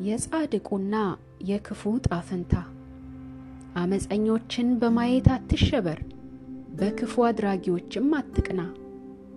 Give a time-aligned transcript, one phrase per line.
[0.00, 0.94] የጻድቁና
[1.48, 2.54] የክፉ ጣፍንታ
[3.80, 6.00] አመፀኞችን በማየት አትሸበር፣
[6.78, 8.60] በክፉ አድራጊዎችም አትቅና።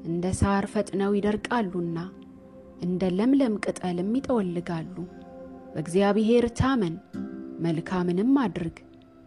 [0.05, 1.98] እንደ ሳር ፈጥነው ይደርቃሉና
[2.82, 4.96] እንደ ለምለም ቅጠልም ይጠወልጋሉ።
[5.73, 6.95] በእግዚአብሔር ታመን፣
[7.66, 8.77] መልካምንም አድርግ፣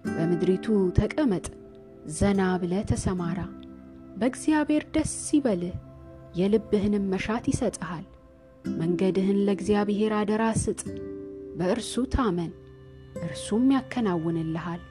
[0.08, 0.66] በምድሪቱ
[0.98, 1.46] ተቀመጥ፣
[2.16, 3.40] ዘና ብለህ ተሰማራ።
[4.18, 5.74] በእግዚአብሔር ደስ ይበልህ፣
[6.36, 8.04] የልብህንም መሻት ይሰጥሃል።
[8.78, 10.80] መንገድህን ለእግዚአብሔር አደራ ስጥ፣
[11.58, 12.52] በእርሱ ታመን፣
[13.22, 14.82] እርሱም ያከናውንልሃል።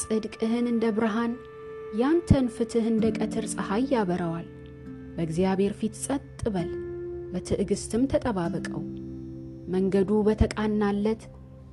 [0.00, 1.32] ጽድቅህን እንደ ብርሃን
[2.00, 4.48] ያንተን ፍትሕ እንደ ቀትር ፀሐይ ያበራዋል።
[5.14, 6.22] በእግዚአብሔር ፊት ጸጥ
[6.54, 6.70] በል፣
[7.32, 8.82] በትዕግሥትም ተጠባበቀው።
[9.68, 11.22] መንገዱ በተቃናለት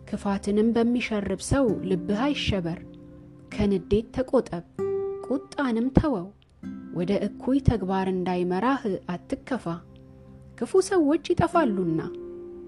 [0.10, 2.80] ክፋትንም በሚሸርብ ሰው ልብህ አይሸበር።
[3.54, 4.66] ከንዴት ተቆጠብ፣
[5.28, 6.28] ቁጣንም ተወው።
[6.94, 9.66] ወደ እኩይ ተግባር እንዳይመራህ አትከፋ።
[10.58, 12.02] ክፉ ሰዎች ይጠፋሉና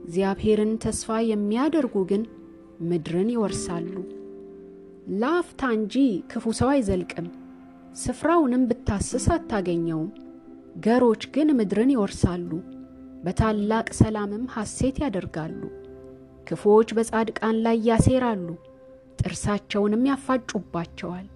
[0.04, 2.24] እግዚአብሔርን ተስፋ የሚያደርጉ ግን
[2.90, 3.94] ምድርን ይወርሳሉ።
[5.20, 5.96] ለአፍታ እንጂ
[6.32, 7.28] ክፉ ሰው አይዘልቅም፣
[8.02, 10.10] ስፍራውንም ብታስስ አታገኘውም።
[10.86, 12.50] ገሮች ግን ምድርን ይወርሳሉ፣
[13.24, 15.62] በታላቅ ሰላምም ሐሴት ያደርጋሉ።
[16.48, 18.48] ክፉዎች በጻድቃን ላይ ያሴራሉ፣
[19.20, 21.28] ጥርሳቸውንም ያፋጩባቸዋል።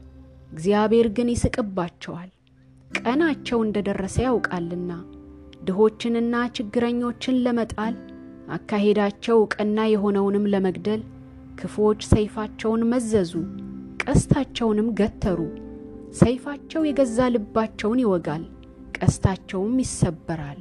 [0.51, 2.29] እግዚአብሔር ግን ይስቅባቸዋል፣
[2.99, 4.91] ቀናቸው እንደ ደረሰ ያውቃልና።
[5.67, 7.95] ድሆችንና ችግረኞችን ለመጣል
[8.55, 11.01] አካሄዳቸው ቀና የሆነውንም ለመግደል
[11.57, 13.31] ክፉዎች ሰይፋቸውን መዘዙ፣
[14.03, 15.39] ቀስታቸውንም ገተሩ።
[16.15, 18.43] ሰይፋቸው የገዛ ልባቸውን ይወጋል፣
[18.97, 20.59] ቀስታቸውም ይሰበራል።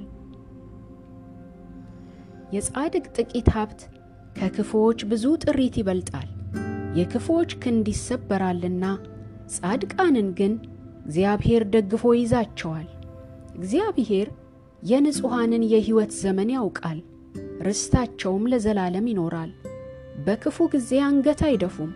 [2.55, 3.81] የጻድቅ ጥቂት ሀብት
[4.37, 6.29] ከክፉዎች ብዙ ጥሪት ይበልጣል።
[6.99, 8.85] የክፉዎች ክንድ ይሰበራልና
[9.55, 10.53] ጻድቃንን ግን
[11.05, 12.89] እግዚአብሔር ደግፎ ይዛቸዋል።
[13.57, 14.29] እግዚአብሔር
[14.83, 16.99] የንጹሐንን የሕይወት ዘመን ያውቃል፣
[17.67, 19.51] ርስታቸውም ለዘላለም ይኖራል።
[20.27, 21.91] በክፉ ጊዜ አንገት አይደፉም፣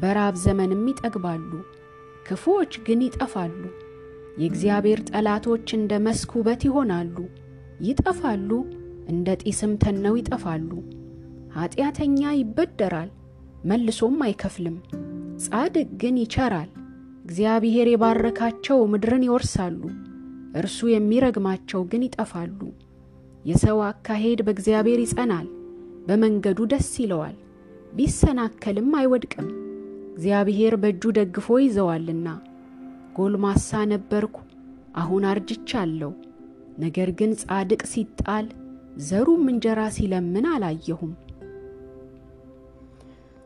[0.00, 1.50] በራብ ዘመንም ይጠግባሉ።
[2.26, 3.60] ክፉዎች ግን ይጠፋሉ።
[4.38, 7.16] የእግዚአብሔር ጠላቶች እንደ መስክ ውበት ይሆናሉ፣
[7.88, 8.50] ይጠፋሉ፣
[9.12, 10.70] እንደ ጢስም ተነው ይጠፋሉ።
[11.56, 13.10] ኀጢአተኛ ይበደራል፣
[13.64, 14.76] መልሶም አይከፍልም፣
[15.44, 16.70] ጻድቅ ግን ይቸራል።
[17.24, 19.80] እግዚአብሔር የባረካቸው ምድርን ይወርሳሉ፣
[20.56, 22.60] እርሱ የሚረግማቸው ግን ይጠፋሉ።
[23.44, 25.48] የሰው አካሄድ በእግዚአብሔር ይጸናል፣
[26.06, 27.36] በመንገዱ ደስ ይለዋል፣
[27.96, 29.48] ቢሰናከልም አይወድቅም።
[30.12, 32.28] እግዚአብሔር በእጁ ደግፎ ይዘዋልና።
[33.16, 34.36] ጎልማሳ ነበርኩ፣
[34.96, 36.12] አሁን አርጅቻለሁ።
[36.78, 38.46] ነገር ግን ጻድቅ ሲጣል
[39.06, 41.12] ዘሩም እንጀራ ሲለምን አላየሁም።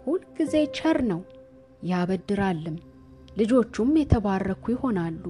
[0.06, 1.20] ሁልጊዜ ቸር ነው
[1.90, 2.76] ያበድራልም፣
[3.36, 5.24] ልጆቹም የተባረኩ ይሆናሉ።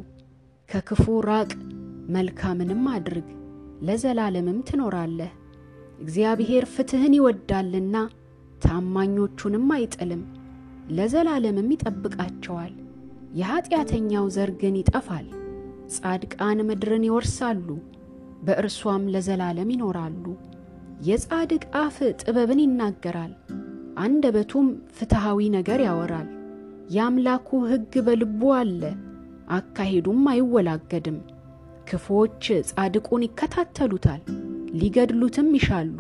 [0.73, 1.51] ከክፉ ራቅ፣
[2.09, 3.27] መልካምንም አድርግ፣
[3.87, 5.33] ለዘላለምም ትኖራለህ።
[6.01, 7.97] እግዚአብሔር ፍትሕን ይወዳልና
[8.63, 10.23] ታማኞቹንም አይጥልም፣
[10.91, 12.73] ለዘላለምም ይጠብቃቸዋል።
[13.35, 15.27] የኀጢአተኛው ዘር ግን ይጠፋል።
[15.95, 17.69] ጻድቃን ምድርን ይወርሳሉ፣
[18.47, 20.25] በእርሷም ለዘላለም ይኖራሉ።
[21.03, 23.33] የጻድቅ አፍ ጥበብን ይናገራል፣
[23.99, 24.67] አንደበቱም
[24.97, 26.29] ፍትሐዊ ነገር ያወራል።
[26.91, 28.83] የአምላኩ ሕግ በልቡ አለ፣
[29.53, 31.19] አካሄዱም አይወላገድም።
[31.89, 34.23] ክፉዎች ጻድቁን ይከታተሉታል፣
[34.81, 35.97] ሊገድሉትም ይሻሉ።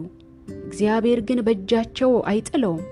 [0.66, 2.82] እግዚአብሔር ግን በእጃቸው አይጥለውም፣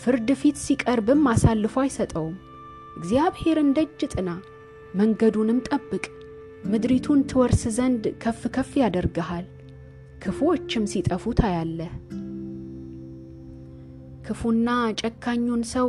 [0.00, 2.36] ፍርድ ፊት ሲቀርብም አሳልፎ አይሰጠውም።
[2.96, 4.30] እግዚአብሔርን ደጅ ጥና፣
[4.94, 6.04] መንገዱንም ጠብቅ፣
[6.70, 9.46] ምድሪቱን ትወርስ ዘንድ ከፍ ከፍ ያደርግሃል።
[10.22, 11.92] ክፉዎችም ሲጠፉ ታያለህ።
[14.26, 14.68] ክፉና
[15.00, 15.88] ጨካኙን ሰው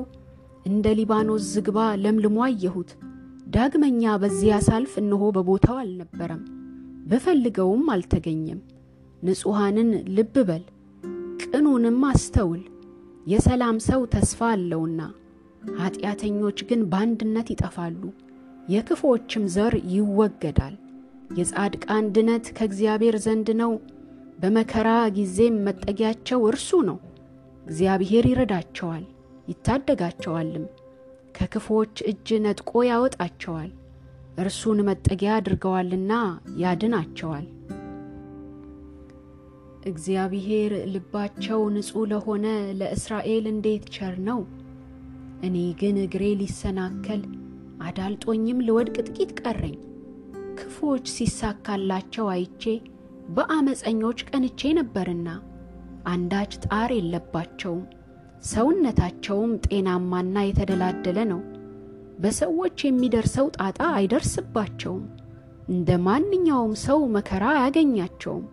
[0.66, 2.92] እንደ ሊባኖስ ዝግባ ለምልሞ አየሁት።
[3.52, 6.44] ዳግመኛ በዚያ ሳልፍ እነሆ በቦታው አልነበረም፣
[7.10, 8.60] ብፈልገውም አልተገኘም።
[9.24, 10.64] ንጹሐንን ልብ በል
[11.44, 12.62] ቅኑንም አስተውል፣
[13.28, 15.00] የሰላም ሰው ተስፋ አለውና።
[15.80, 18.02] ኀጢአተኞች ግን በአንድነት ይጠፋሉ፣
[18.68, 20.76] የክፉዎችም ዘር ይወገዳል።
[21.38, 23.74] የጻድቃን ድነት ከእግዚአብሔር ዘንድ ነው፣
[24.40, 26.98] በመከራ ጊዜም መጠጊያቸው እርሱ ነው።
[27.66, 29.04] እግዚአብሔር ይረዳቸዋል
[29.48, 30.66] ይታደጋቸዋልም፣
[31.42, 33.70] ከክፉዎች እጅ ነጥቆ ያወጣቸዋል።
[34.42, 36.12] እርሱን መጠጊያ አድርገዋልና
[36.58, 37.46] ያድናቸዋል።
[39.86, 42.46] እግዚአብሔር ልባቸው ንጹሕ ለሆነ
[42.80, 44.42] ለእስራኤል እንዴት ቸር ነው!
[45.44, 47.22] እኔ ግን እግሬ ሊሰናከል
[47.82, 49.78] አዳልጦኝም ልወድቅ ጥቂት ቀረኝ።
[50.60, 52.64] ክፉዎች ሲሳካላቸው አይቼ
[53.30, 55.28] በአመፀኞች ቀንቼ ነበርና
[56.08, 57.84] አንዳች ጣር የለባቸውም፣
[58.44, 61.42] ሰውነታቸውም ጤናማና የተደላደለ ነው።
[62.20, 65.04] በሰዎች የሚደርሰው ጣጣ አይደርስባቸውም፣
[65.68, 68.46] እንደ ማንኛውም ሰው መከራ አያገኛቸውም።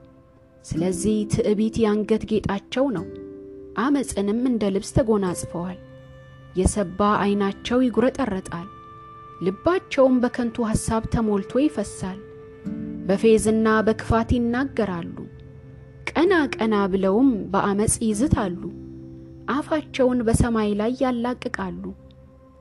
[0.64, 3.06] ስለዚህ ትዕቢት የአንገት ጌጣቸው ነው፣
[3.78, 5.78] አመፅንም እንደ ልብስ ተጎናጽፈዋል።
[6.56, 8.68] የሰባ ዐይናቸው ይጉረጠረጣል፣
[9.40, 12.18] ልባቸውም በከንቱ ሐሳብ ተሞልቶ ይፈሳል።
[13.08, 15.16] በፌዝና በክፋት ይናገራሉ፣
[16.10, 18.60] ቀና ቀና ብለውም በአመፅ ይዝታሉ።
[19.48, 21.84] አፋቸውን በሰማይ ላይ ያላቅቃሉ፣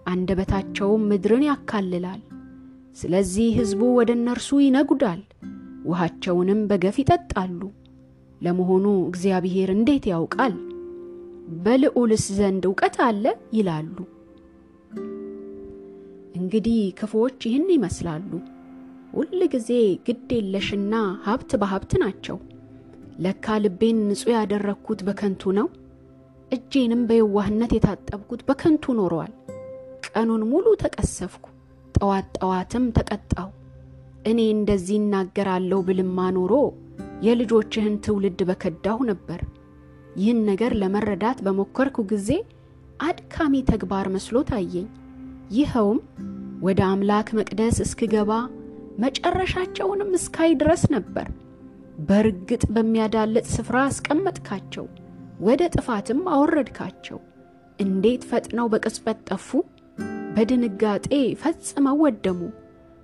[0.05, 2.21] አንደበታቸውም ምድርን ያካልላል።
[2.97, 5.21] ስለዚህ ሕዝቡ ወደ እነርሱ ይነጉዳል፣
[5.85, 7.59] ውሃቸውንም በገፍ ይጠጣሉ።
[8.41, 10.55] ለመሆኑ እግዚአብሔር እንዴት ያውቃል?
[11.63, 13.23] በልዑልስ ዘንድ እውቀት አለ
[13.57, 13.95] ይላሉ።
[16.39, 18.31] እንግዲህ ክፉዎች ይህን ይመስላሉ።
[19.13, 19.69] ሁል ጊዜ
[20.07, 20.93] ግድ የለሽና
[21.25, 22.37] ሀብት በሀብት ናቸው።
[23.19, 25.67] ለካ ልቤን ንጹሕ ያደረግኩት በከንቱ ነው፣
[26.51, 29.33] እጄንም በየዋህነት የታጠብኩት በከንቱ ኖረዋል።
[30.07, 31.45] ቀኑን ሙሉ ተቀሰፍኩ፣
[31.95, 33.49] ጠዋት ጠዋትም ተቀጣው።
[34.25, 36.53] እኔ እንደዚህ እናገራለሁ ብልማ ኖሮ
[37.25, 39.41] የልጆችህን ትውልድ በከዳሁ ነበር።
[40.17, 42.29] ይህን ነገር ለመረዳት በሞከርኩ ጊዜ
[42.99, 44.87] አድካሚ ተግባር መስሎ ታየኝ።
[45.57, 45.99] ይኸውም
[46.61, 48.31] ወደ አምላክ መቅደስ እስክገባ
[49.03, 51.27] መጨረሻቸውንም እስካይ ድረስ ነበር።
[52.09, 54.85] በርግጥ በሚያዳልጥ ስፍራ አስቀመጥካቸው፣
[55.37, 57.17] ወደ ጥፋትም አወረድካቸው።
[57.79, 59.49] እንዴት ፈጥነው በቅጽበት ጠፉ!
[60.35, 61.07] በድንጋጤ
[61.41, 62.39] ፈጽመው ወደሙ።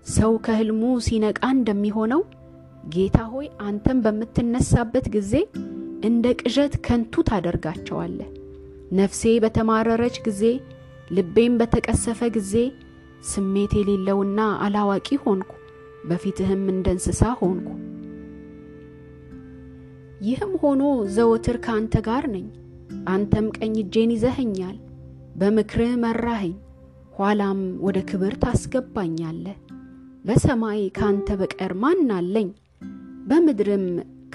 [0.05, 2.21] ሰው ከሕልሙ ሲነቃ እንደሚሆነው
[2.85, 5.33] ጌታ ሆይ አንተም በምትነሳበት ጊዜ
[6.07, 8.29] እንደ ቅዠት ከንቱ ታደርጋቸዋለህ።
[8.93, 10.41] ነፍሴ በተማረረች ጊዜ፣
[11.11, 12.53] ልቤም በተቀሰፈ ጊዜ
[13.23, 15.51] ስሜት የሌለውና አላዋቂ ሆንኩ፣
[16.09, 17.69] በፊትህም እንደ እንስሳ ሆንኩ።
[20.23, 20.81] ይህም ሆኖ
[21.15, 22.45] ዘወትር ከአንተ ጋር ነኝ።
[23.07, 24.75] አንተም ቀኝ እጄን ይዘኸኛል፣
[25.35, 26.53] በምክርህ መራኸኝ፣
[27.17, 29.57] ኋላም ወደ ክብር ታስገባኛለህ።
[30.25, 32.49] በሰማይ ከአንተ በቀር ማን አለኝ?
[33.27, 33.85] በምድርም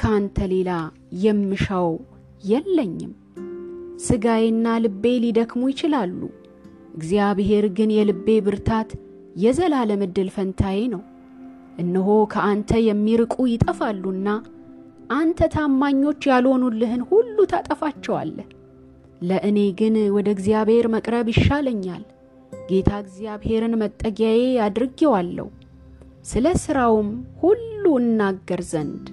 [0.00, 0.70] ከአንተ ሌላ
[1.22, 1.88] የምሻው
[2.44, 3.14] የለኝም።
[4.06, 6.20] ሥጋዬና ልቤ ሊደክሙ ይችላሉ፣
[6.94, 8.90] እግዚአብሔር ግን የልቤ ብርታት፣
[9.36, 11.02] የዘላለም ዕድል ፈንታዬ ነው።
[11.78, 14.28] እነሆ ከአንተ የሚርቁ ይጠፋሉና
[15.10, 18.48] አንተ ታማኞች ያልሆኑልህን ሁሉ ታጠፋቸዋለህ።
[19.22, 22.02] ለእኔ ግን ወደ እግዚአብሔር መቅረብ ይሻለኛል።
[22.52, 25.46] ጌታ እግዚአብሔርን መጠጊያዬ አድርጌዋለሁ፣
[26.24, 27.08] ስለ ሥራውም
[27.42, 29.04] ሁሉ እናገር ዘንድ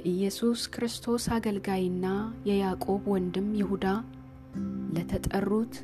[0.00, 2.06] የኢየሱስ ክርስቶስ አገልጋይና
[2.46, 3.86] የያዕቆብ ወንድም ይሁዳ
[4.94, 5.74] ለተጠሩት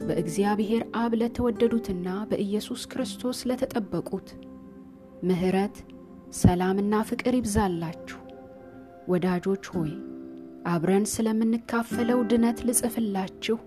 [0.00, 4.28] በእግዚአብሔር አብ ለተወደዱትና በኢየሱስ ክርስቶስ ለተጠበቁት
[5.22, 5.76] ምሕረት፣
[6.34, 8.20] ሰላምና ፍቅር ይብዛላችሁ።
[9.08, 9.92] ወዳጆች ሆይ
[10.66, 13.58] አብረን ስለምንካፈለው ድነት ልጽፍላችሁ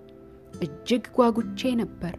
[0.61, 2.15] እጅግ ጓጉቼ ነበር።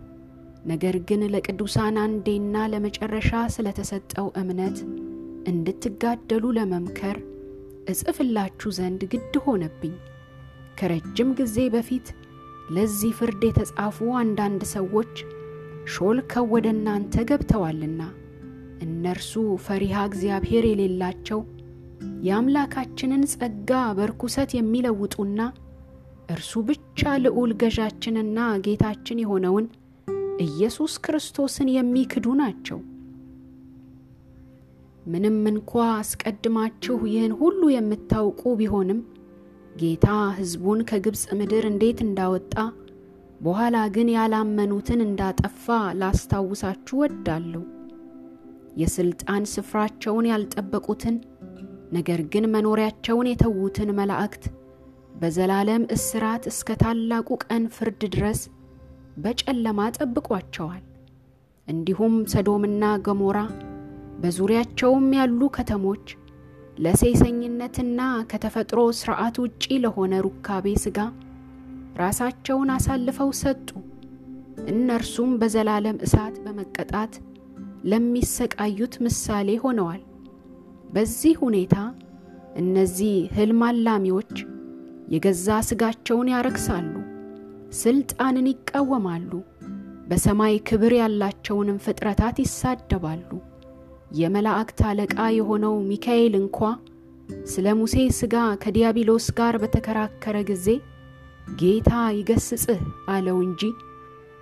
[0.67, 4.79] ነገር ግን ለቅዱሳን አንዴና ለመጨረሻ ስለተሰጠው እምነት
[5.51, 7.19] እንድትጋደሉ ለመምከር
[7.87, 9.95] እጽፍላችሁ ዘንድ ግድ ሆነብኝ።
[10.79, 12.07] ከረጅም ጊዜ በፊት
[12.71, 15.15] ለዚህ ፍርድ የተጻፉ አንዳንድ ሰዎች
[15.93, 18.03] ሾልከው ወደ እናንተ ገብተዋልና
[18.85, 19.33] እነርሱ
[19.65, 21.41] ፈሪሃ እግዚአብሔር የሌላቸው
[22.27, 25.41] የአምላካችንን ጸጋ በርኩሰት የሚለውጡና
[26.31, 29.67] እርሱ ብቻ ልዑል ገዣችንና ጌታችን የሆነውን
[30.45, 32.79] ኢየሱስ ክርስቶስን የሚክዱ ናቸው።
[35.07, 39.01] ምንም እንኳ አስቀድማችሁ ይህን ሁሉ የምታውቁ ቢሆንም
[39.77, 40.07] ጌታ
[40.39, 42.55] ሕዝቡን ከግብፅ ምድር እንዴት እንዳወጣ
[43.41, 45.67] በኋላ ግን ያላመኑትን እንዳጠፋ
[46.01, 47.63] ላስታውሳችሁ ወዳለሁ።
[48.81, 51.17] የሥልጣን ስፍራቸውን ያልጠበቁትን
[51.93, 54.45] ነገር ግን መኖሪያቸውን የተዉትን መላእክት
[55.21, 58.41] በዘላለም እስራት እስከ ታላቁ ቀን ፍርድ ድረስ
[59.17, 60.85] በጨለማ ጠብቋቸዋል።
[61.69, 63.39] እንዲሁም ሰዶምና ገሞራ
[64.21, 66.07] በዙሪያቸውም ያሉ ከተሞች
[66.79, 68.01] ለሴሰኝነትና
[68.31, 70.99] ከተፈጥሮ ሥርዓት ውጪ ለሆነ ሩካቤ ሥጋ
[72.01, 73.69] ራሳቸውን አሳልፈው ሰጡ።
[74.71, 77.13] እነርሱም በዘላለም እሳት በመቀጣት
[77.91, 80.03] ለሚሰቃዩት ምሳሌ ሆነዋል።
[80.93, 81.77] በዚህ ሁኔታ
[82.61, 84.35] እነዚህ ሕልም አላሚዎች
[85.13, 86.93] የገዛ ሥጋቸውን ያረክሳሉ፣
[87.81, 89.31] ሥልጣንን ይቃወማሉ፣
[90.09, 93.29] በሰማይ ክብር ያላቸውንም ፍጥረታት ይሳደባሉ።
[94.11, 96.59] የመላእክት አለቃ የሆነው ሚካኤል እንኳ
[97.47, 100.67] ስለ ሙሴ ሥጋ ከዲያብሎስ ጋር በተከራከረ ጊዜ
[101.57, 102.81] ጌታ ይገስጽህ
[103.13, 103.63] አለው እንጂ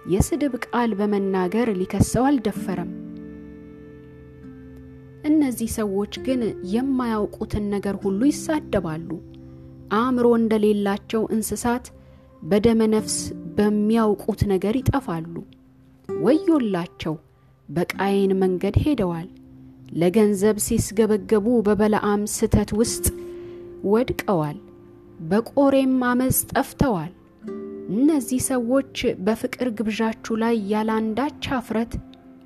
[0.04, 2.90] የስድብ ቃል በመናገር ሊከሰው አልደፈረም።
[5.28, 6.40] እነዚህ ሰዎች ግን
[6.72, 9.08] የማያውቁትን ነገር ሁሉ ይሳደባሉ።
[9.96, 11.86] አእምሮ እንደሌላቸው እንስሳት
[12.42, 13.16] በደመ ነፍስ
[13.56, 15.34] በሚያውቁት ነገር ይጠፋሉ።
[16.08, 17.14] ወዮላቸው!
[17.68, 19.28] በቃየን መንገድ ሄደዋል።
[19.92, 23.04] ለገንዘብ ሲስገበገቡ በበለዓም ስተት ውስጥ
[23.92, 24.58] ወድቀዋል።
[25.28, 27.12] በቆሬም አመፅ ጠፍተዋል።
[27.92, 28.94] እነዚህ ሰዎች
[29.26, 31.92] በፍቅር ግብዣችሁ ላይ ያላንዳች አፍረት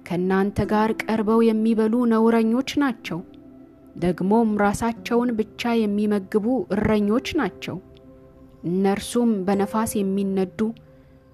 [0.07, 3.19] ከእናንተ ጋር ቀርበው የሚበሉ ነውረኞች ናቸው።
[3.97, 7.77] ደግሞም ራሳቸውን ብቻ የሚመግቡ እረኞች ናቸው።
[8.65, 10.61] እነርሱም በነፋስ የሚነዱ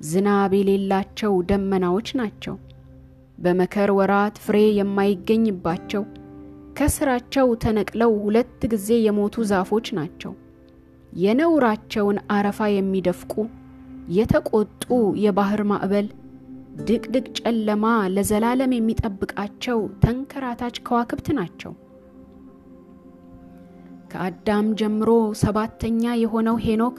[0.09, 2.57] ዝናብ የሌላቸው ደመናዎች ናቸው።
[3.39, 6.03] በመከር ወራት ፍሬ የማይገኝባቸው
[6.79, 10.33] ከስራቸው ተነቅለው ሁለት ጊዜ የሞቱ ዛፎች ናቸው።
[11.13, 13.35] የነውራቸውን አረፋ የሚደፍቁ
[14.17, 14.85] የተቆጡ
[15.23, 16.07] የባህር ማዕበል
[16.81, 21.73] ድቅድቅ ጨለማ ለዘላለም የሚጠብቃቸው ተንከራታች ከዋክብት ናቸው።
[24.13, 26.99] ከአዳም ጀምሮ ሰባተኛ የሆነው ሄኖክ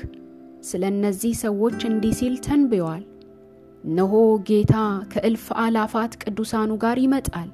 [0.69, 3.03] ስለ እነዚህ ሰዎች እንዲህ ሲል ተንብዮአል።
[3.84, 4.14] እነሆ
[4.48, 4.76] ጌታ
[5.12, 7.50] ከእልፍ አላፋት ቅዱሳኑ ጋር ይመጣል፣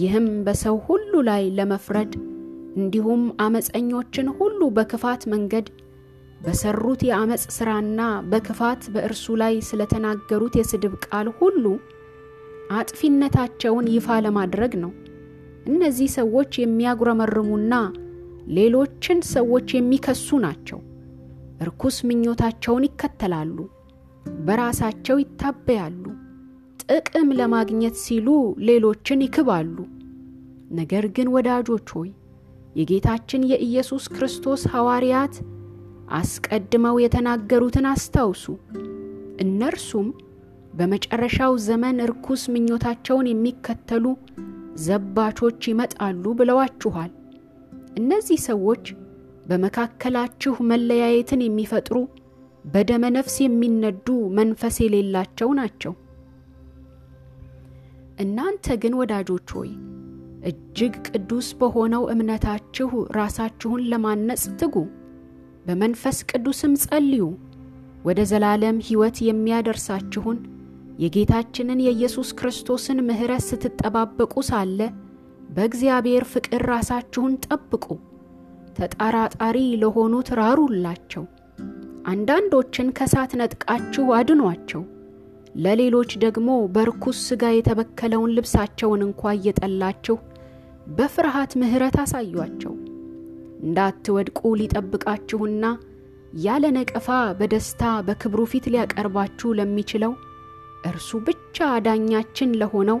[0.00, 2.12] ይህም በሰው ሁሉ ላይ ለመፍረድ
[2.76, 5.66] እንዲሁም አመፀኞችን ሁሉ በክፋት መንገድ
[6.40, 11.64] በሰሩት የአመፅ ሥራና በክፋት በእርሱ ላይ ስለተናገሩት የስድብ ቃል ሁሉ
[12.78, 14.92] አጥፊነታቸውን ይፋ ለማድረግ ነው።
[15.66, 17.74] እነዚህ ሰዎች የሚያጉረመርሙና
[18.56, 20.78] ሌሎችን ሰዎች የሚከሱ ናቸው።
[21.62, 23.56] እርኩስ ምኞታቸውን ይከተላሉ፣
[24.46, 26.04] በራሳቸው ይታበያሉ፣
[26.84, 28.28] ጥቅም ለማግኘት ሲሉ
[28.68, 29.76] ሌሎችን ይክባሉ።
[30.72, 32.10] ነገር ግን ወዳጆች ሆይ
[32.76, 35.34] የጌታችን የኢየሱስ ክርስቶስ ሐዋርያት
[36.12, 38.44] አስቀድመው የተናገሩትን አስታውሱ።
[39.44, 40.08] እነርሱም
[40.74, 44.04] በመጨረሻው ዘመን እርኩስ ምኞታቸውን የሚከተሉ
[44.82, 47.10] ዘባቾች ይመጣሉ ብለዋችኋል።
[47.96, 48.84] እነዚህ ሰዎች
[49.48, 51.96] በመካከላችሁ መለያየትን የሚፈጥሩ
[52.64, 54.06] በደመ ነፍስ የሚነዱ
[54.38, 55.92] መንፈስ የሌላቸው ናቸው።
[58.18, 59.70] እናንተ ግን ወዳጆች ሆይ
[60.42, 64.74] እጅግ ቅዱስ በሆነው እምነታችሁ ራሳችሁን ለማነጽ ትጉ፣
[65.66, 67.24] በመንፈስ ቅዱስም ጸልዩ።
[68.04, 70.38] ወደ ዘላለም ሕይወት የሚያደርሳችሁን
[71.02, 74.80] የጌታችንን የኢየሱስ ክርስቶስን ምሕረት ስትጠባበቁ ሳለ
[75.50, 77.86] በእግዚአብሔር ፍቅር ራሳችሁን ጠብቁ።
[78.76, 81.24] ተጣራጣሪ ለሆኑት ራሩላቸው።
[82.06, 84.82] አንዳንዶችን ከሳት ነጥቃችሁ አድኗቸው።
[85.56, 90.16] ለሌሎች ደግሞ በርኩስ ሥጋ የተበከለውን ልብሳቸውን እንኳ እየጠላችሁ
[90.96, 92.72] በፍርሃት ምሕረት አሳዩአቸው።
[93.62, 95.64] እንዳትወድቁ ሊጠብቃችሁና
[96.42, 100.12] ያለ ነቀፋ በደስታ በክብሩ ፊት ሊያቀርባችሁ ለሚችለው
[100.90, 101.56] እርሱ ብቻ
[101.86, 102.98] ዳኛችን ለሆነው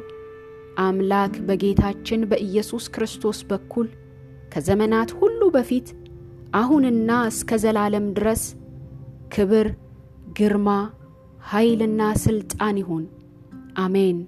[0.82, 3.88] አምላክ በጌታችን በኢየሱስ ክርስቶስ በኩል
[4.52, 5.88] ከዘመናት ሁሉ በፊት
[6.54, 8.42] አሁንና እስከ ዘላለም ድረስ
[9.32, 9.68] ክብር፣
[10.38, 10.68] ግርማ፣
[11.50, 13.04] ኃይልና ሥልጣን ይሁን።
[13.76, 14.18] አሜን።